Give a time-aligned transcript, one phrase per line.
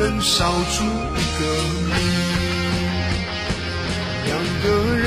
[0.00, 1.40] 能烧出一个
[1.84, 1.92] 你。
[4.24, 5.04] 两个人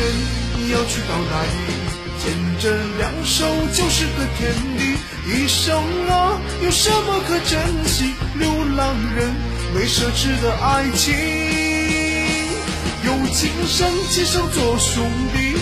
[0.71, 1.47] 要去到哪里？
[2.21, 2.29] 牵
[2.59, 2.63] 着
[2.99, 3.43] 两手
[3.73, 4.95] 就是个天地。
[5.25, 5.75] 一生
[6.07, 8.13] 啊，有什么可珍惜？
[8.37, 8.47] 流
[8.77, 9.33] 浪人
[9.73, 11.11] 没奢侈的爱情，
[13.03, 15.57] 有今生今生做兄弟，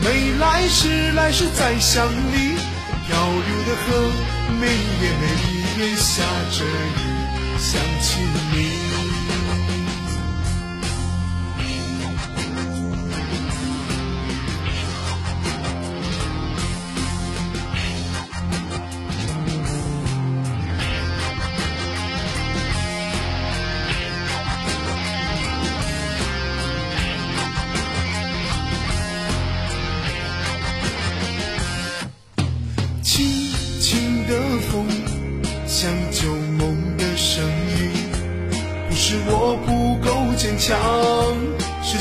[0.00, 2.54] 没来世来世再相离。
[3.08, 4.12] 漂流的河，
[4.60, 5.24] 每夜每
[5.82, 6.22] 夜下
[6.52, 7.15] 着雨，
[7.58, 8.20] 想起
[8.52, 9.35] 你。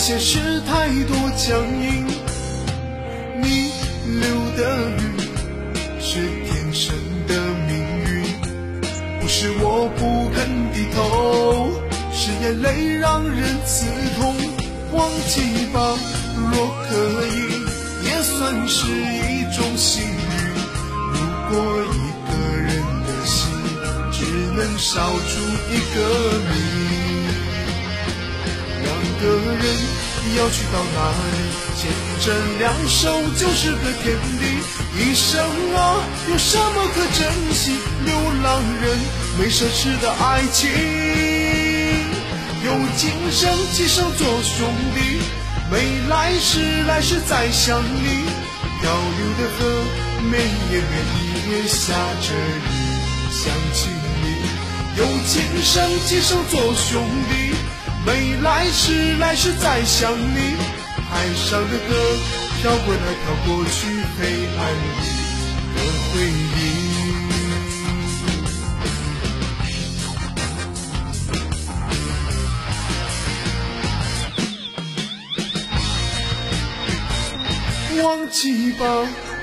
[0.08, 2.06] 现实太多僵硬。
[3.42, 3.72] 你
[4.22, 5.02] 流的雨
[6.00, 6.96] 是天生
[7.28, 7.34] 的
[7.68, 7.76] 命
[8.06, 8.24] 运，
[9.20, 11.72] 不是我不肯低头，
[12.14, 13.88] 是眼泪让人刺
[14.20, 14.36] 痛。
[14.92, 15.42] 忘记
[15.74, 15.98] 吧，
[16.52, 16.54] 若
[16.88, 17.66] 可以，
[18.06, 20.14] 也算是一种幸运。
[21.14, 21.18] 如
[21.50, 21.98] 果一
[22.30, 22.70] 个人
[23.08, 23.50] 的心
[24.12, 24.22] 只
[24.56, 25.98] 能烧出一个
[26.52, 26.54] 谜。
[29.18, 29.66] 个人
[30.36, 31.38] 要去到哪里？
[31.78, 34.44] 牵着两手就是个天地。
[34.98, 35.38] 一生
[35.76, 37.78] 啊，有什么可珍惜？
[38.06, 38.98] 流浪人
[39.38, 40.72] 没奢侈的爱情，
[42.64, 45.20] 有今生今生做兄弟，
[45.70, 48.26] 没来世来世再相离。
[48.82, 49.84] 漂流的河，
[50.32, 50.96] 每夜每
[51.52, 52.66] 夜下着雨，
[53.32, 53.90] 想起
[54.22, 54.26] 你，
[54.98, 55.74] 有今生
[56.06, 57.45] 今生做兄弟。
[58.06, 60.56] 没来世，来世再想你。
[61.10, 61.96] 海上的歌，
[62.62, 63.88] 飘过来，飘过去，
[64.20, 64.22] 黑
[64.58, 64.86] 暗里
[65.74, 65.78] 的
[66.14, 66.86] 回忆。
[78.04, 78.86] 忘记吧，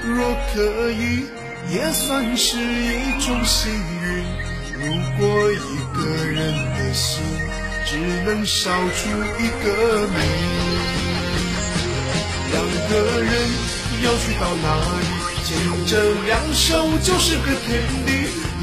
[0.04, 1.26] 若可以，
[1.68, 4.21] 也算是一种幸运。
[7.92, 9.66] 只能烧出一个
[10.08, 10.16] 谜。
[12.50, 13.30] 两个人
[14.02, 14.66] 要去到哪
[14.98, 15.04] 里？
[15.44, 15.50] 牵
[15.86, 15.92] 着
[16.24, 18.08] 两手就是个天地。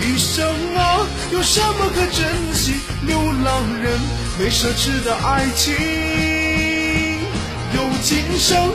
[0.02, 0.44] 一生
[0.76, 2.26] 啊，有什么可珍
[2.56, 2.74] 惜？
[3.06, 4.00] 流浪人
[4.40, 5.76] 没奢侈的爱情。
[7.76, 8.72] 有今生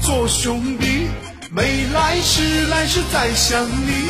[0.00, 1.08] 做兄弟，
[1.50, 4.06] 没来世来世再相离。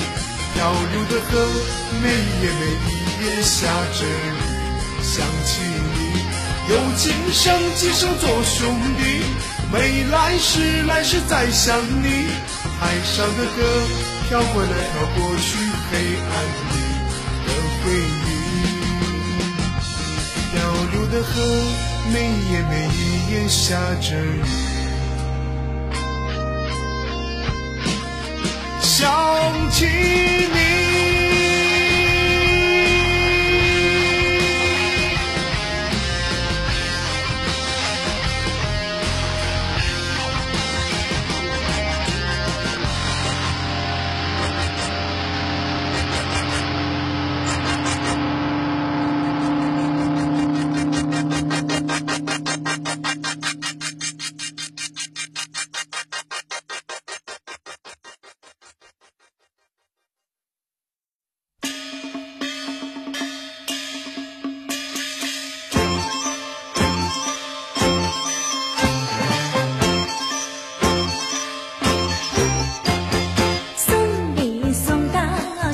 [0.52, 1.48] 漂流的河，
[2.02, 3.66] 每夜每夜下
[3.98, 4.08] 着雨，
[5.02, 5.75] 想起。
[6.69, 9.22] 有今生今生做兄弟，
[9.72, 12.27] 没来世来世再相离。
[12.81, 13.62] 海上的歌
[14.28, 15.47] 飘过来飘过去，
[15.91, 16.32] 黑暗
[16.72, 16.75] 里
[17.47, 17.49] 的
[17.84, 18.19] 回忆。
[20.50, 20.55] 漂
[20.93, 21.31] 流的河，
[22.12, 22.15] 每
[22.50, 22.75] 夜每
[23.31, 24.43] 夜下着雨，
[28.82, 30.66] 想起你。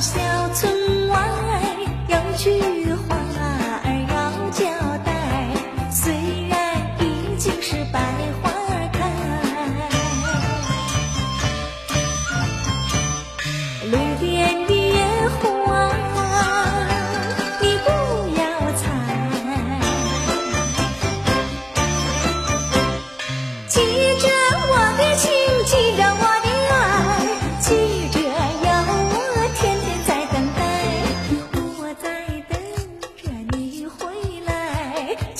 [0.03, 0.32] understand.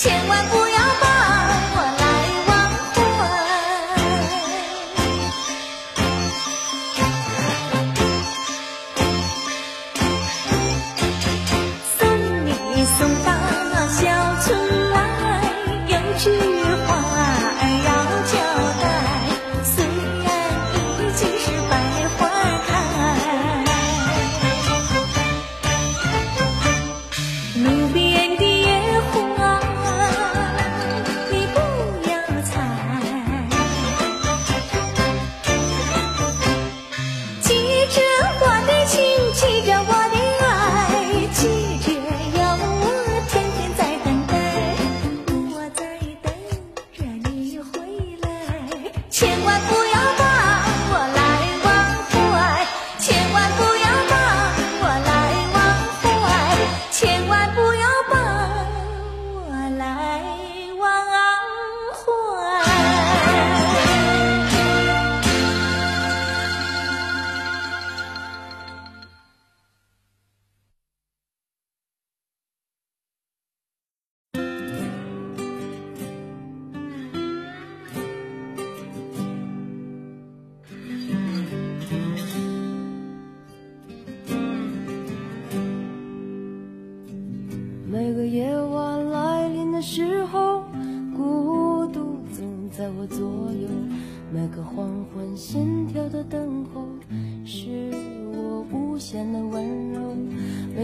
[0.04, 1.08] 千万不要把
[1.76, 2.04] 我来
[2.50, 2.52] 忘
[2.98, 3.08] 怀
[11.98, 12.00] 送
[12.46, 13.33] 你送到
[49.14, 49.83] 千万不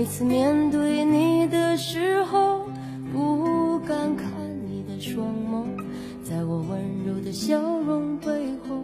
[0.09, 2.65] 每次面对你的时候，
[3.13, 4.27] 不敢看
[4.67, 5.65] 你的双眸，
[6.23, 8.27] 在我温柔的笑容背
[8.67, 8.83] 后，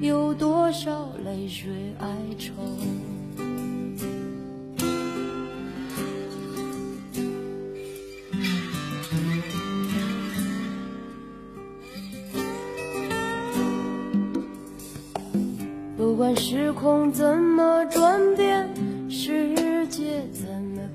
[0.00, 1.70] 有多少泪水
[2.00, 2.52] 哀愁？
[15.96, 18.45] 不管时空怎么转变，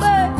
[0.00, 0.39] baby.